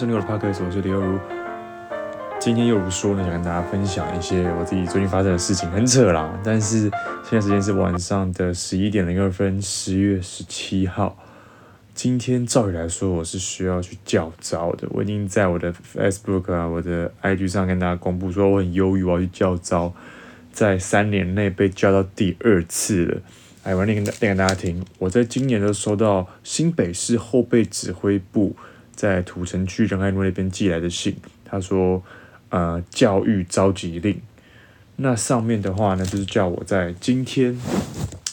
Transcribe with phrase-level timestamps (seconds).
[0.00, 1.18] 周六的 Podcast，我是刘如。
[2.40, 6.40] 今天又如说呢，想跟大家分享一些我自己最近发生的事情，很扯啦。
[6.42, 6.90] 但是
[7.22, 11.18] 现在时间是晚上的十一点零二分，十月十七号。
[11.92, 14.88] 今天照理来说，我是需要去叫招的。
[14.90, 19.92] 我已经在我的 Facebook 啊、我的 IG 上跟大家公布说，我很忧郁，我要去叫招，
[20.50, 23.20] 在三年内被叫到第二次了。
[23.64, 24.82] 哎，我念给念给大家听。
[24.98, 28.56] 我在今年都收到新北市后备指挥部
[29.00, 32.02] 在土城区仁爱路那边寄来的信，他说，
[32.50, 34.20] 呃，教育召集令。
[34.96, 37.58] 那上面的话呢，就是叫我在今天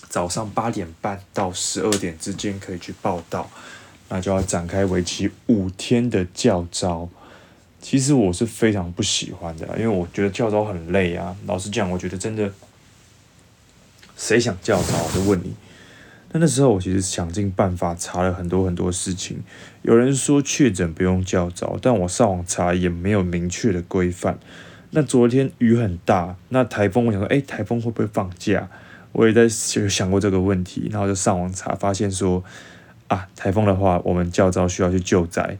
[0.10, 3.50] 早上八点半到十二点之间可以去报到，
[4.10, 7.08] 那就要展开为期五天的教招。
[7.80, 11.34] 其实我是非常不喜欢的，因为我觉得教招很累啊。
[11.46, 12.52] 老实讲，我觉得真的。
[14.18, 15.02] 谁想教招？
[15.02, 15.56] 我就问你。
[16.32, 19.42] 那那时候我其实想尽办法查了很多很多事情。
[19.82, 24.38] 有人说确诊不用教召，但我上网查也没有明确的规范。
[24.92, 28.70] 那昨天雨很大，那台风，我想说，诶，台风会不会放假？
[29.14, 29.44] 我也在
[29.80, 32.44] 有想过这个问题，然后就上网查，发现说，
[33.08, 35.58] 啊，台风的话，我们教召需要去救灾。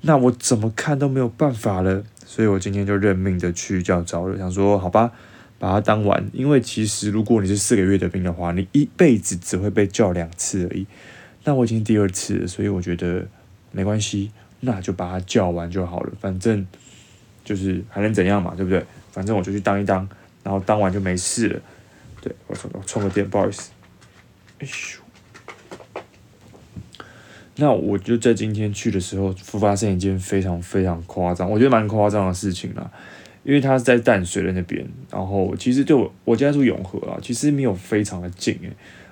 [0.00, 5.12] 那我怎么看都没有办法了，所以我今天就认命的去教召了，想说，好吧。
[5.58, 10.86] 把它当完，因为其实如果你是四个月的兵的话，你一辈子只会被叫两次而已。
[11.44, 13.26] 那我已经第二次了，所以我觉得
[13.72, 16.12] 没关系，那就把它叫完就好了。
[16.20, 16.66] 反正
[17.44, 18.84] 就是还能怎样嘛，对不对？
[19.10, 20.08] 反正我就去当一当，
[20.44, 21.60] 然后当完就没事了。
[22.20, 22.54] 对，我
[22.86, 23.70] 充个电，不好意思。
[24.58, 24.98] 哎咻，
[27.56, 32.90] 那我就在今天去的时候，发生一件非常非常夸张，我觉得蛮夸张的事情啦。
[33.42, 38.70] 因为他是在淡水的那边，然后其实对我我家住永和啊，其实没有非常的近诶。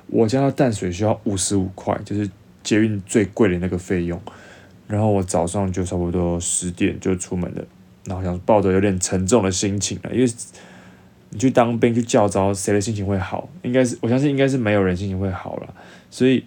[0.08, 2.28] 我家到淡水需要五十五块，就是
[2.62, 4.20] 捷运最贵的那个费用。
[4.86, 7.64] 然后我早上就差不多十点就出门了，
[8.04, 10.30] 然后想抱着有点沉重的心情了，因为
[11.30, 13.48] 你去当兵去教招，谁的心情会好？
[13.62, 15.74] 应该是我相信应该是没有人心情会好了，
[16.10, 16.44] 所以。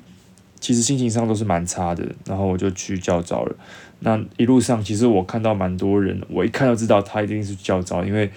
[0.62, 3.56] 其实心情上都是蛮差的，然后我就去教招了。
[4.02, 8.32] 那一路上，其实我看到蛮多人，我一看就知道他一定是较早，因为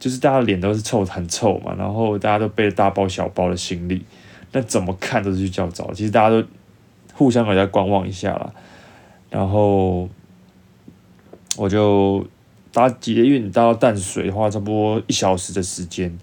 [0.00, 4.04] 就是大家脸都是臭很臭嘛，然后大家都背着大包小包的行李，
[4.52, 5.92] 那怎么看都是去教召。
[5.92, 6.44] 其实大家都
[7.14, 8.52] 互相给大家观望一下啦，
[9.30, 10.08] 然后
[11.56, 12.26] 我就
[12.72, 16.18] 搭捷运搭到淡水的话，差不多一小时的时间。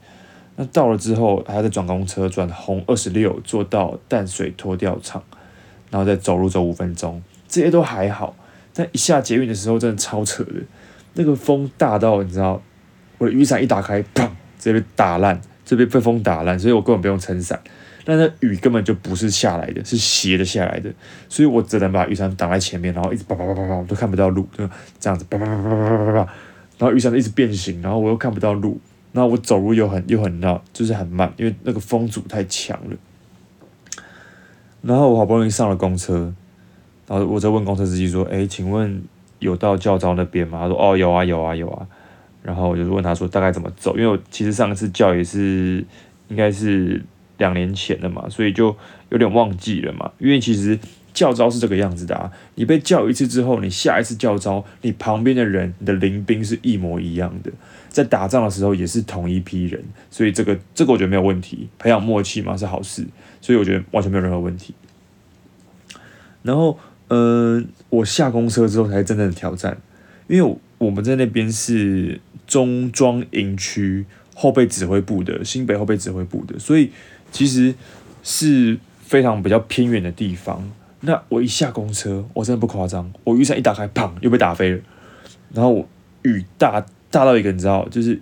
[0.57, 5.23] 那到了之后，还要再转公车，转红二十六，坐到淡水拖吊场，
[5.89, 8.35] 然后再走路走五分钟，这些都还好。
[8.73, 10.53] 但一下捷运的时候，真的超扯的，
[11.13, 12.61] 那个风大到你知道，
[13.17, 14.27] 我的雨伞一打开，砰，
[14.59, 17.59] 直接被打烂，这边被风打烂，所以我根本不用撑伞。
[18.03, 20.91] 但那雨根本就不是下来的，是斜的下来的，
[21.29, 24.67] 所以我只能把雨伞挡在前面，然后一直啪啪啪啪啪，我都看不到路，就
[24.99, 26.33] 这样子啪啪啪啪啪啪啪，
[26.77, 28.79] 然后雨伞一直变形，然后我又看不到路。
[29.13, 32.95] 然后我走路又很又很绕，就是很慢，因为那个风阻太强了。
[34.81, 36.33] 然后我好不容易上了公车，
[37.11, 39.03] 然后我再问公车司机说：“哎，请问
[39.39, 41.85] 有到教招那边吗？”他说：“哦，有啊，有啊，有啊。”
[42.41, 45.83] 然后我就问他说：“大概怎么走？”因为我其实上一次叫也是
[46.29, 47.03] 应该是
[47.37, 48.73] 两年前了嘛，所以就
[49.09, 50.09] 有点忘记了嘛。
[50.19, 50.79] 因为其实
[51.13, 57.51] 教招是这个样子的啊，你被叫一次之后，你下一次教招，你旁边的人，你的临兵是一模一样的。
[57.89, 63.05] 在打仗的时候也是同一批人，所以这个这个我觉得没有问题，培养默契嘛是好事，
[63.41, 64.73] 所以我觉得完全没有任何问题。
[66.43, 66.79] 然后，
[67.13, 69.77] 嗯，我下公车之后才是真正的挑战，
[70.27, 76.89] 因为我们在那边是中庄营区后备指挥部的新北后备指挥部的，所以
[77.31, 77.75] 其实
[78.23, 80.71] 是非常比较偏远的地方。
[81.01, 84.79] 那我一下公车，我真的不夸张，我雨伞一打开，砰，又被打飞了。
[85.53, 85.87] 然后
[86.23, 86.85] 雨大。
[87.13, 88.17] 大到一个，你知道，就是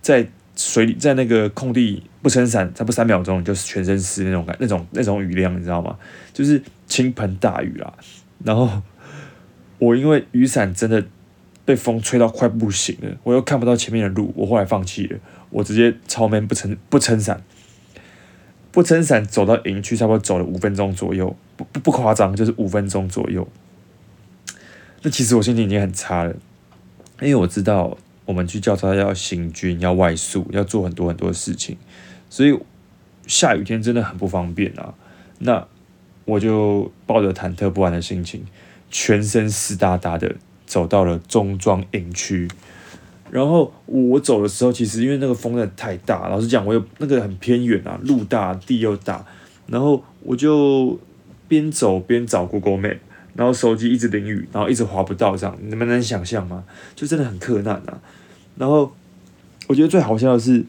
[0.00, 0.26] 在
[0.56, 5.98] 水里，在那个空地不撑伞，差不多三秒钟就全身湿那种感，那种那种雨量，你知道吗？
[6.32, 7.92] 就是倾盆大雨啦。
[8.44, 8.82] 然后
[9.78, 11.04] 我因为雨伞真的
[11.64, 15.18] 被风吹到快不行了，我又看不到前面的路，我后来放弃了，
[15.50, 17.42] 我直接超 man 不撑不撑伞，
[18.70, 23.46] 不撑伞走到营区，差不多走了五分钟左右，不不不夸张，就是五分钟左右。
[25.02, 26.34] 那其实我心情已经很差了，
[27.20, 27.96] 因为我知道。
[28.24, 31.76] 我们去教他要行军，要外宿，要做很多很多事情，
[32.30, 32.56] 所以
[33.26, 34.94] 下雨天真的很不方便啊。
[35.40, 35.66] 那
[36.32, 38.42] 我就抱着忐忑不安的心情，
[38.90, 40.34] 全身湿哒哒的
[40.66, 42.48] 走到了中庄营区。
[43.30, 49.24] 然后我走的时候，其实因为那个风真的太大，老实讲，我有那个很偏远啊，路大地又大，
[49.66, 50.98] 然后我就
[51.48, 52.98] 边走边找 Google Map。
[53.34, 56.64] 然后手机一直淋雨，然后一直滑不到这样，你们能想象吗？
[56.94, 57.98] 就真的很克难啊。
[58.58, 58.92] 然后
[59.68, 60.62] 我觉得最好笑的是，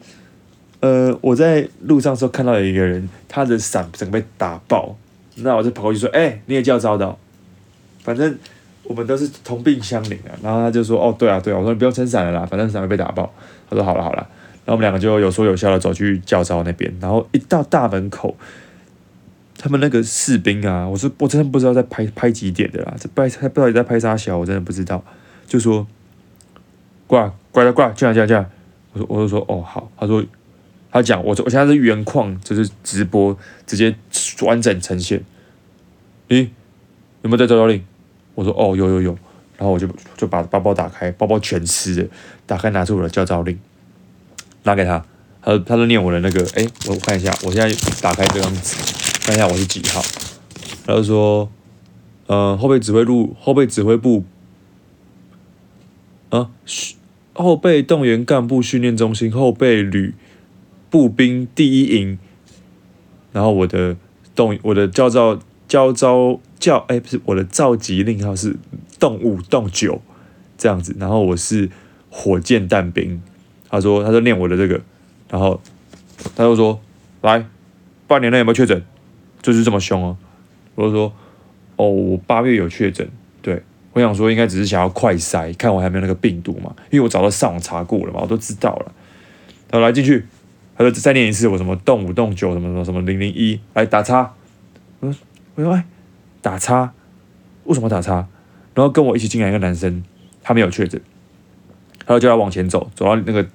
[0.80, 4.96] 呃，我在路上的时候看到有一个人，他的伞整个被打爆，
[5.36, 7.18] 那我就跑过去说：“哎、你也叫遭到？
[8.02, 8.38] 反正
[8.84, 13.32] 我们都是同病相怜啊。”然后他就说：“哦，对啊，对啊。”我说：“你不用撑伞了啦，反正伞会被打爆。”
[13.68, 14.26] 他说：“好了，好了。”
[14.64, 18.36] 然后我们两个就有说有笑的走去教招那边，然后一到大门口。
[19.56, 25.02] 他们那个士兵啊，我说我真的不知道在拍拍几点的啦，这拍他不知道你在拍啥小，我真的不知道。
[25.46, 25.86] 就说
[27.06, 28.44] 挂挂了，挂，进来进来进来。
[28.92, 30.22] 我说我就说哦好，他说
[30.94, 33.36] 他讲我我现在是原矿，就是直播
[33.66, 33.92] 直接
[34.42, 35.20] 完整呈现。
[36.28, 36.48] 咦，
[37.22, 37.84] 有没有在召集令？
[38.36, 39.10] 我说哦有有有，
[39.58, 42.08] 然后我就就把包包打开，包包全湿的，
[42.46, 43.58] 打开拿出我的召集令，
[44.62, 45.04] 拿给他，
[45.42, 48.76] 他他都念我的那个，哎，我看一下，我现在打开这张纸。
[49.26, 50.00] 看一下我是几号，
[50.86, 51.50] 他就说，
[52.26, 54.22] 呃，后备指挥部，后备指挥部，
[56.28, 56.50] 啊，
[57.32, 60.14] 后备动员干部训练中心后备旅
[60.94, 62.16] 步兵第一营，
[63.32, 63.96] 然后我的
[64.32, 65.36] 动我的教召
[65.66, 68.54] 教召教，哎，不是我的召集令号是
[69.00, 70.00] 动五动九
[70.56, 71.68] 这样子，然后我是
[72.10, 73.20] 火箭弹兵，
[73.68, 74.80] 他说他说念我的这个，
[75.28, 75.60] 然后
[76.36, 76.80] 他就说，
[77.22, 77.44] 来，
[78.06, 78.80] 半年内有没有确诊？
[79.42, 80.76] 就是这么凶哦、啊！
[80.76, 81.12] 我就说，
[81.74, 83.10] 哦，我八月有确诊，
[83.42, 83.60] 对，
[83.94, 88.92] 我想说应该只是想要快筛，看我还没有那个病毒嘛，因为我早就上网查过了嘛，我都知道了。
[89.72, 90.24] 然后来进去，
[90.76, 94.34] 他说再念一次，我什么动五动九什么什么什么零零一来打叉。
[95.00, 95.20] 我说，
[95.54, 95.84] 我说哎，
[96.42, 96.92] 打叉，
[97.64, 98.26] 为什么打叉？
[98.74, 100.02] 然后跟我一起进来一个男生，
[100.42, 101.00] 他没有确诊，
[102.06, 103.46] 他就叫他往前走，走到那个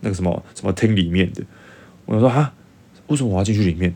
[0.00, 1.42] 那个什么什么厅里面的。
[2.04, 2.52] 我说哈，
[3.06, 3.94] 为什么我要进去里面？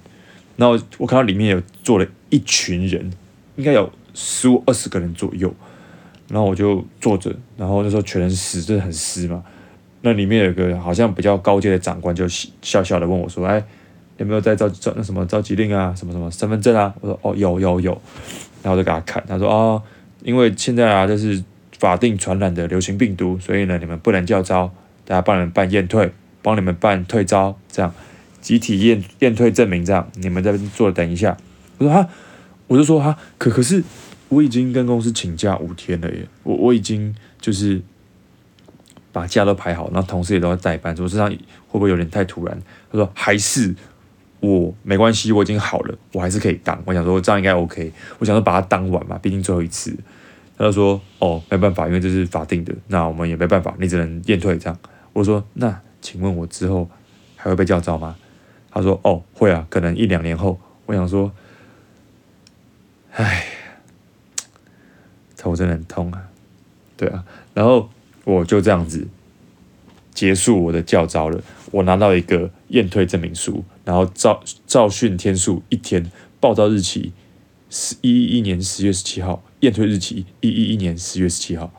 [0.56, 3.11] 然后我看到里面有坐了一群人，
[3.56, 5.52] 应该有十五二十个人左右。
[6.28, 9.43] 然后我就坐着，然后那时候全湿，真的很湿嘛。
[10.02, 12.26] 那里面有个好像比较高阶的长官，就
[12.62, 13.62] 笑笑的问我说：“哎，
[14.19, 15.94] 有没有在召召那什么召集令啊？
[15.97, 17.93] 什么什么身份证啊？”我说：“哦，有有有。”
[18.62, 19.82] 然后我就给他看，他说：“哦，
[20.23, 21.43] 因为现在啊，这是
[21.79, 24.73] 法定传染的流行病毒，所以呢，你们不能叫招，
[25.05, 26.11] 大家帮你们办验退，
[26.43, 27.93] 帮你们办退招，这样。”
[28.41, 31.37] 集体验验退证明这样，你们在这坐等一下。
[31.76, 32.08] 我说哈，
[32.69, 33.85] 我就说哈，可可是
[34.31, 37.82] 我已经跟公司请假五天了耶，我我已经就是
[39.12, 41.39] 把假都排好，然后同事也都要代班，说这样会
[41.73, 42.62] 不会有点太突然？
[42.91, 43.75] 他说还是
[44.41, 46.81] 我没关系，我已经好了，我还是可以当。
[46.85, 49.97] 我想说这样应该 OK，我想说把它当完嘛，毕竟最后一次。
[50.57, 54.79] 他就说哦，没办法，因为这是法定的，那我们也没办法，你只能验退这样。
[55.12, 56.89] 我说那请问我之后
[57.37, 58.17] 还会被叫召吗？
[58.73, 61.33] 他说：“哦，会啊，可能一两年后。”我想说
[63.11, 63.45] ：“唉，
[65.37, 66.23] 头真的很痛啊。”
[66.97, 67.90] 对啊，然后
[68.30, 69.08] 我就这样子
[70.14, 71.42] 结束我的教招了。
[71.70, 76.10] 我拿到一个验退证明书，然后照照训天数一天，
[76.40, 77.12] 报到日期
[77.68, 81.72] 十一一年十月十七号，验退日期一一一年十月十七号。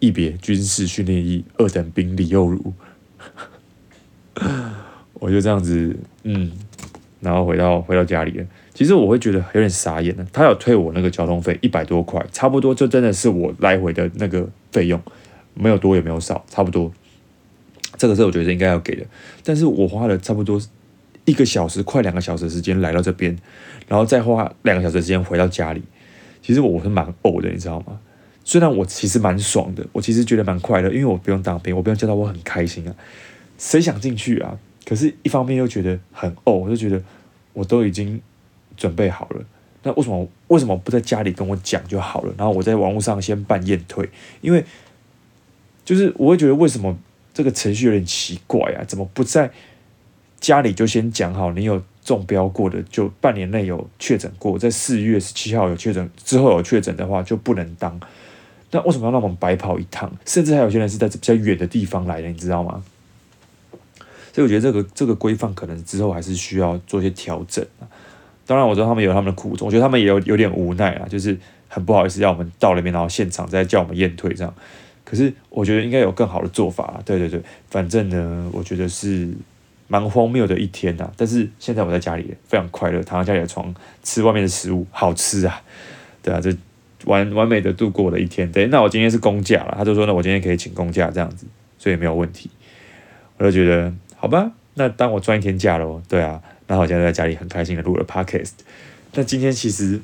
[0.00, 2.72] 一别军事训练一二等兵李幼儒。
[5.14, 6.52] 我就这样子，嗯，
[7.20, 8.46] 然后回到回到家里了。
[8.78, 10.24] 其实我会觉得有点傻眼了。
[10.32, 15.02] 他有退我那个交通费一百多块，差不多就真的是我来回的那个费用，
[15.54, 16.92] 没有多也没有少，差不多。
[17.96, 19.04] 这个是我觉得应该要给的。
[19.42, 20.62] 但是我花了差不多
[21.24, 23.36] 一个小时，快两个小时的时间来到这边，
[23.88, 25.82] 然后再花两个小时时间回到家里。
[26.40, 27.98] 其实我是蛮呕的，你知道吗？
[28.44, 32.94] 虽然我其实蛮爽的，我其实觉得蛮快乐，因为我不用当兵，我不用教到我很开心啊。
[33.58, 34.56] 谁想进去啊？
[34.86, 37.02] 可是，一方面又觉得很呕，我就觉得
[37.54, 38.20] 我都已经
[38.78, 39.44] 准备好了，
[39.82, 42.32] 那为什么为什么不在家里跟我讲就好了？
[42.38, 44.08] 然后我在网络上先办验退，
[44.40, 44.64] 因为
[45.84, 46.96] 就是我会觉得为什么
[47.34, 48.84] 这个程序有点奇怪啊？
[48.84, 49.50] 怎么不在
[50.40, 51.52] 家里就先讲好？
[51.52, 58.00] 你有中标过的，就半年内有确诊过，在四月十七号有确诊之后有确诊的话就不能当。
[58.70, 60.10] 那为什么要让我们白跑一趟？
[60.24, 62.82] 甚至还有些人是在比较远的地方来的，你知道吗？
[64.32, 67.88] 所以我觉得这个这个规范可能之后还是需要做一些调整啊。
[68.48, 71.36] 当然我知道他们有他们的苦衷，我觉得他们也有有点无奈啊，就是
[71.68, 74.54] 很不好意思要我们到那边，然后现场再叫我们验退这样。
[75.04, 77.02] 可是我觉得应该有更好的做法啊。
[77.04, 79.28] 对对对，反正呢，我觉得是
[79.86, 81.12] 蛮荒谬的一天呐。
[81.14, 85.60] 但是现在我在家里非常快乐，躺在家里的床吃外面的食物，好吃啊。
[86.22, 86.50] 对啊，这
[87.04, 88.50] 完完美的度过了一天。
[88.50, 91.46] 对，那我今天是公假了，他就说那我今天可以请公假这样子，
[91.78, 92.48] 所以没有问题。
[93.36, 93.92] 我就觉得。
[94.20, 96.02] 好吧，那当我赚一天假喽。
[96.08, 98.52] 对啊，然后我现在在家里很开心的录了 podcast。
[99.14, 100.00] 那今天其实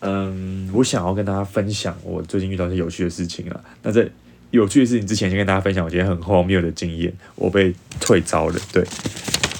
[0.00, 3.60] 嗯，我想要跟大家分享我最近遇到一些有趣的事情啊。
[3.82, 4.08] 那在
[4.52, 8.60] 有趣的事情之前，先跟大家分享我今天很荒谬的经验，我被退招了。
[8.72, 8.82] 对，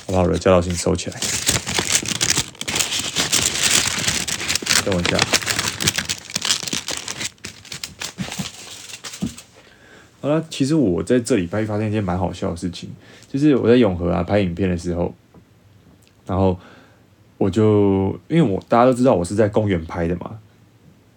[0.06, 1.20] 我把我的教导信收起来。
[4.84, 5.18] 等我一下。
[10.20, 12.90] 好了，其实我在这礼拜发生一件蛮好笑的事情，
[13.28, 15.12] 就是我在永和啊拍影片的时候，
[16.32, 16.58] 然后
[17.36, 20.38] 我就因为我大家都知道我是在公园拍的嘛，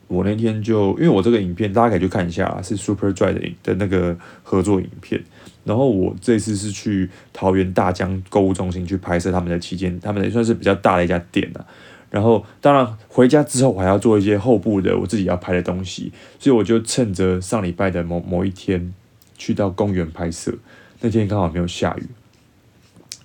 [0.09, 5.23] 我那天就因为我这个影片大家可以去看一下，是 Superdry 的的那个合作影片，
[5.63, 11.65] 然后我这次是去桃园大江购物中心去拍摄他们的期间，他们也算是比较大的一家店啊。
[12.11, 18.93] 然后，当然回家之后，我还要做一些后部的我自己要拍的东西，所以我就趁着上礼拜的某某一天，
[19.37, 20.53] 去到公园拍摄。
[20.99, 22.05] 那天刚好没有下雨，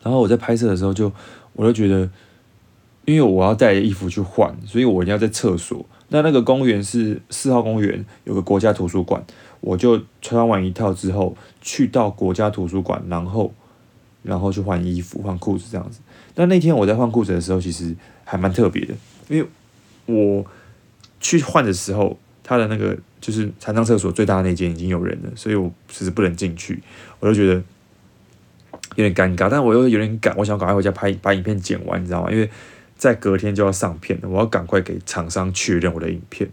[0.05, 1.13] 然后我在拍摄的时候就，
[1.61, 2.09] 我就觉得，
[3.05, 5.85] 因为我要带衣服去换，所以我一定要在厕所。
[6.09, 9.23] 那那个公园是四号公园，有个国家图书馆，
[9.61, 13.53] 我就穿完一套之后，去到国家图书馆，然后，
[14.23, 16.01] 然后去换衣服、换裤子这样子。
[16.35, 17.95] 但那天我在换裤子的时候，其实。
[18.23, 18.95] 还蛮特别的，
[19.29, 19.49] 因为
[20.07, 20.47] 我
[21.19, 26.81] 去换的时候，他的那个就是残障厕所最大的那间已经有人了，所以我其实不能进去，
[27.19, 27.61] 我就觉得
[28.97, 32.31] 有点尴尬，但我又有点赶，我想赶快回家拍把影片剪完，你知道吗？
[32.31, 32.51] 因为
[32.97, 36.51] 在隔天就要上片了，我要赶快给厂商确认我的影片，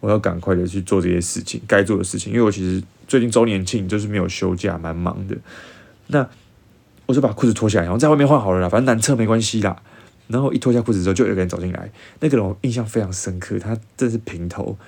[0.00, 5.36] 我要赶快的去做这些事情，该做的事情，因为我其实最近周年庆就是没有休假，蛮忙的。
[6.08, 6.28] 那
[7.06, 9.82] 我就把裤子脱下来，然后在外面换好了啦，反正男厕没关系啦。
[10.28, 11.90] 然后一脱下裤子之后，就有个人走进来。
[12.20, 14.78] 那个人我印象非常深刻，他真是平头，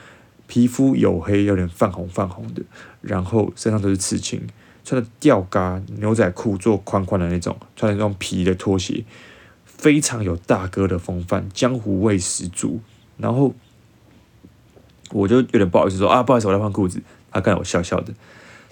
[0.47, 2.63] 皮肤黝黑，有点泛红泛红的，
[3.01, 4.41] 然后身上都是刺青，
[4.85, 9.05] 穿的吊嘎牛仔裤，做宽宽的那种，穿的那种皮的拖鞋，
[9.65, 12.81] 非常有大哥的风范，江湖味十足。
[13.19, 13.55] 然后
[15.11, 17.03] 我就有点不好意思说啊，不好意思，我在换裤子。
[17.31, 18.12] 他看我笑笑的。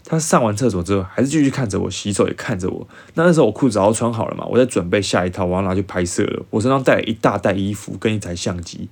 [0.04, 2.88] 他上完厕所之后，还是继续看着我，洗手也看着我。
[3.14, 6.44] 那那时候我裤子早穿好了嘛，我在准备下一套，我要拿去拍摄了。
[6.50, 8.88] 我身上带了一大袋衣服跟一台相机。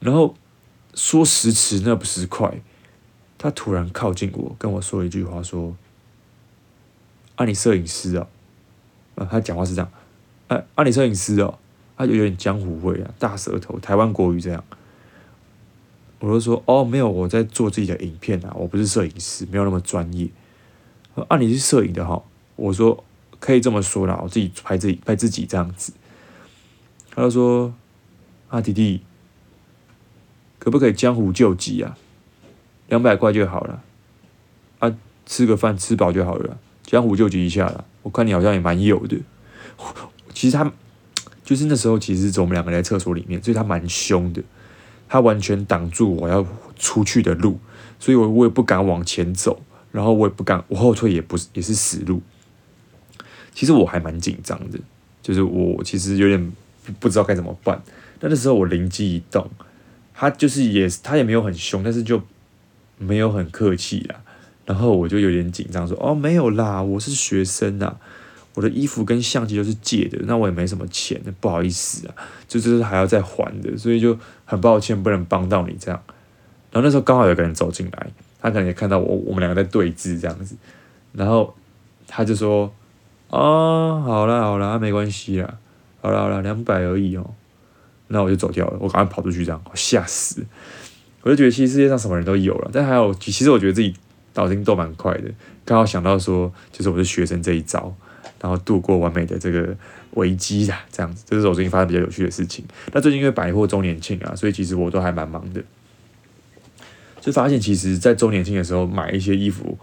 [0.00, 0.34] 然后
[0.94, 2.60] 说时迟那不时快，
[3.38, 5.76] 他突然靠近我，跟我说一句话，说
[7.36, 8.26] ：“啊，你摄影师啊？”
[9.16, 9.90] 啊，他讲话是这样
[10.48, 11.58] ：“哎、啊，啊，你摄影师哦。”
[11.96, 14.64] 他就有点江湖味啊，大舌头，台湾国语这样。
[16.18, 20.28] 我就说哦，没有，我在做自己的影片啊，我不是摄影师，没有那么专业。
[21.28, 22.20] 啊，你是摄影的哈？
[22.56, 23.04] 我说
[23.38, 25.92] 可以这么说啦，我自己拍自己拍自己这样子。
[27.12, 27.72] 他就说
[28.48, 29.02] 啊，弟弟，
[30.58, 31.96] 可不可以江湖救急啊？
[32.88, 33.82] 两百块就好了，
[34.80, 34.92] 啊，
[35.26, 37.84] 吃个饭吃饱就好了，江湖救急一下啦。
[38.02, 39.16] 我看你好像也蛮有的。
[40.32, 40.72] 其实他
[41.44, 44.42] 就是那时候，其实是我们两个在厕所里面，所以他蛮凶的。
[45.06, 46.44] 他完全挡住我要
[46.76, 47.58] 出去的路，
[48.00, 49.62] 所以我我也不敢往前走，
[49.92, 52.20] 然后我也不敢，我后退也不是也是死路。
[53.54, 54.78] 其实我还蛮紧张的，
[55.22, 56.52] 就是我其实有点
[56.98, 57.80] 不知道该怎么办。
[58.18, 59.48] 但那时候我灵机一动，
[60.14, 62.20] 他就是也他也没有很凶，但是就
[62.98, 64.20] 没有很客气啦。
[64.66, 67.96] 然后我就有点紧张，说：“哦，没有啦，我是学生啊。”
[68.54, 72.14] 我的衣服跟相机都是借的，那我也没什么钱，不好意思啊，
[72.46, 76.00] 就这是还要再还的，所以就很抱歉不能帮到你这样。
[76.70, 78.06] 然后那时候刚好有个人走进来，
[78.40, 80.54] 他可能也看到我我们两个在对峙这样子，
[81.12, 81.52] 然后
[82.06, 82.72] 他就说
[83.30, 85.58] ：“哦，好啦好啦，没关系啦，
[86.00, 87.28] 好啦好啦，两百而已哦。”
[88.06, 90.44] 那我就走掉了，我赶快跑出去这样，吓死！
[91.22, 93.96] 我就觉得其实世界上什么人都有了，但还有其实我觉得自己
[94.34, 95.30] 脑筋都蛮快的，
[95.64, 97.94] 刚好想到说就是我是学生这一招。
[98.40, 99.74] 然后度过完美的这个
[100.10, 102.62] 危机啊，这样子，这是我最近发生比较有趣的事情。
[102.92, 105.62] 那最近因为百货周年庆啊，所以其实我都还蛮忙的。
[107.22, 109.78] 就发现其实，在周年庆的时候买一些衣服，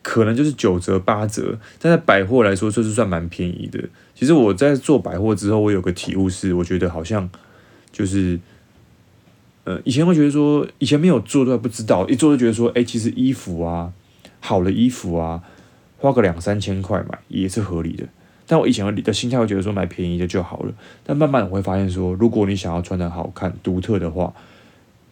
[0.00, 3.78] 可能就是九折八折，但在百货来说，就是算蛮便宜的。
[4.14, 7.28] 其实我在做百货之后，我有个体悟是，我觉得好像
[7.92, 8.40] 就是，
[9.64, 13.92] 呃，以前会觉得说，以前没有做都还不知道，一做就觉得说，哎，其实衣服啊，
[14.40, 15.42] 好的衣服啊。
[16.02, 18.08] 花个两三千块买也是合理的，
[18.46, 20.72] 但我以前的心态会觉得说买便宜的就好了。
[21.04, 24.32] 但慢慢我会发现说，如果你想要穿得好看、独特的话，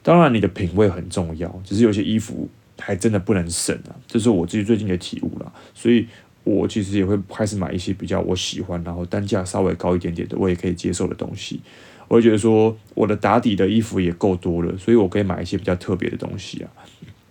[0.02, 5.52] 当然你的品味很重要，只是有些衣服还真的不能省啊，这是我自己最近的体悟啦。
[5.74, 6.06] 所以
[6.42, 11.60] 我其实也会开始买一些比较我喜欢，然后单价稍微高一点点的，我也可以接受的东西。
[12.08, 16.70] 我会觉得说，我的打底的衣服也够多了，所以我可以买一些比较特别的东西啊。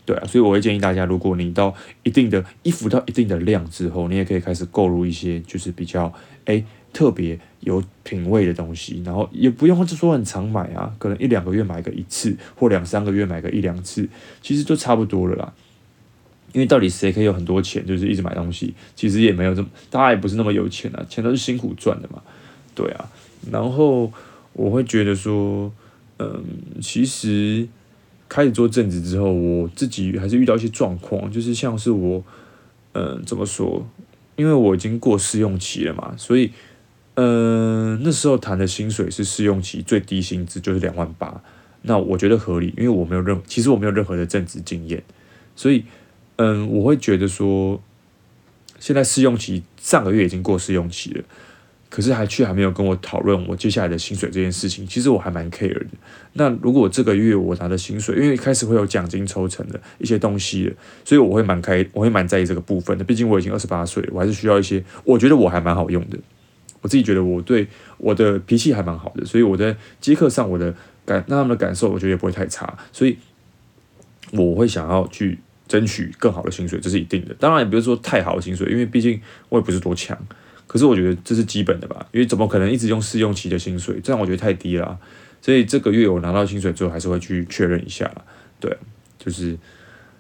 [0.05, 6.13] 对啊，所以我会建议大家，如果你到一定的衣服到一定的量之后，你也可以开始购入一些就是比较
[6.46, 14.07] 诶特别有品味的东西，然后也不用就说很常买啊，可能一两个月买个一次，或两三个月买个一两次，
[14.41, 15.53] 其实就差不多了啦。
[16.53, 22.22] 因为到底谁可以有很多钱，就是一直买东西，其实也没有这么，大家也不是那么有钱啊，钱都是辛苦赚的嘛，
[22.74, 23.10] 对啊。
[23.51, 24.12] 然后
[24.58, 25.72] 我会觉得说，
[26.18, 26.44] 嗯，
[26.82, 27.66] 其实
[28.28, 32.22] 开始做正职之后，我自己还是遇到一些状况，就是像是我，
[32.94, 33.88] 嗯，怎么说？
[34.36, 36.52] 因为我已经过试用期了嘛，所以，
[37.14, 41.42] 嗯，那时候谈的薪水是试用期最低薪资就是两万八，
[41.84, 45.04] 那我觉得合理，因为我没有任，其实我没有任何的正职经验，
[45.56, 45.86] 所以，
[46.36, 47.82] 嗯，我会觉得说，
[48.80, 51.24] 现在试用期上个月已经过试用期了。
[51.89, 55.88] 可是还却还没有跟我讨论我接下来的薪水这件事情，其实我还蛮 care 的。
[56.34, 60.74] 那如果这个月我拿的薪水，因为一开始会有奖金抽成的一些东西的，
[61.06, 63.03] 所以我会蛮开，我会蛮在意这个部分的。
[63.03, 66.17] 毕竟我已经二十八岁了，我还是需要一些，我觉得我还蛮好用的。
[66.82, 67.67] 我自己觉得我对
[67.98, 70.74] 我的脾气还蛮好的，所以我在接客上我的
[71.06, 72.77] 感，那他们的感受，我觉得也不会太差。
[72.91, 73.17] 所以
[74.32, 77.34] 我会想要去争取更好的薪水，这是一定的。
[77.39, 80.17] 当然也不是说太好的薪水，因为毕竟我也不是多强。
[80.68, 84.00] 可是我觉得这是基本的吧，因为怎么可能一直用试用期的薪水？
[84.04, 85.00] 这样我觉得太低了。
[85.42, 88.12] 所以这个月我拿到薪水之后，还是会去确认一下。
[88.60, 88.76] 对，
[89.18, 89.58] 就是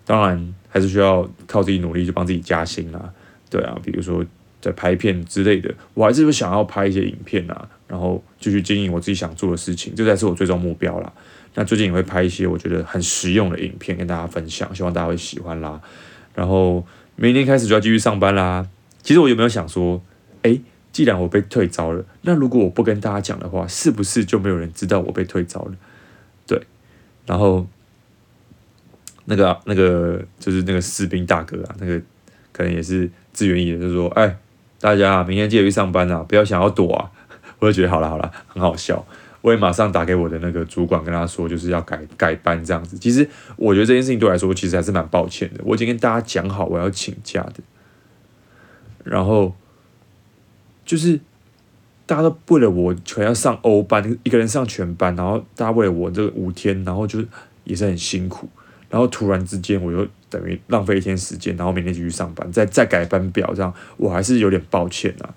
[0.05, 3.11] 当然还是需要靠自己努力去帮自己加薪啦。
[3.49, 4.23] 对啊，比如说
[4.61, 11.11] 在拍片之类的，我还是会想要拍一些影片啊，然后继续经营我自己想做的事情，这才是我最终目标啦。
[11.55, 15.81] 那最近也会拍一些我觉得很实用的影片跟大家分享，希望大家会喜欢啦。
[16.35, 18.65] 然后明天开始就要继续上班啦。
[19.01, 20.01] 其实我有没有想说？
[20.53, 25.73] 诶，既然我被退招了，那如果我不跟大家讲的话，是不是就没有人知道我被退招了？
[26.47, 26.59] 对，
[27.25, 27.67] 然后
[29.25, 32.01] 那个、那个就是那个士兵大哥啊，那个
[32.51, 34.37] 可能也是自愿意的，就说：“哎，
[34.79, 37.11] 大家明天记得去上班啊，不要想要躲啊。
[37.59, 39.05] ”我就觉得好了好了，很好笑。
[39.41, 42.97] 我也马上打给我的那个主管，跟他说就是要改改班这样子。
[42.97, 45.61] 其实我觉得这件事情对我来说，其实还是蛮抱歉的。
[45.63, 47.61] 我已经跟大家讲好我要请假的，
[49.03, 49.55] 然后。
[50.87, 51.19] 就是
[52.07, 57.23] 大家都为了我，全要上欧班，一个人上全班，然后大家为了我这五天，然后就
[57.65, 58.47] 也是很辛苦，
[58.89, 65.35] 然后突然之间我又等于浪费一天时间，然后明天继续上班，再再改班表，这样我还是有点抱歉啊，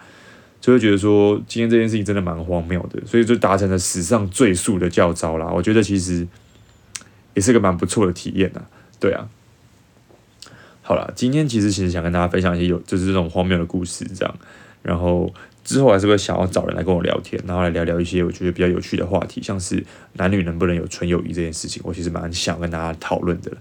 [0.60, 5.50] 就会觉得说今天这件事情真的蛮荒谬的，所以就达成了史上最速的教招啦。
[5.52, 6.24] 我觉得其实
[7.34, 8.62] 也是个蛮不错的体验啊，
[9.00, 9.28] 对啊。
[10.82, 14.34] 好了，今天其实其实想跟大家分享一些有就是这种荒谬的故事，这样。
[14.82, 15.32] 然后
[15.64, 23.52] 之后还是会想要找人来跟我聊天，然后来聊聊一些我觉得比较有趣的话题，像是男女能不能有纯友谊这件事情，我其实蛮想跟大家讨论的。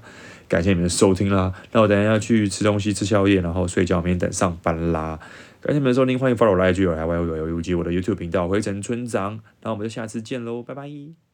[0.48, 5.20] 感谢你们的收听啦，那我等一下要去吃东西、吃宵夜，然后睡觉，明天等上班啦。
[5.62, 11.29] 感谢你们的收听，欢迎 follow 我的 IG，有来 Y O U 有有有我的 YouTube 频道回程村长，那我们就下次见喽，拜拜。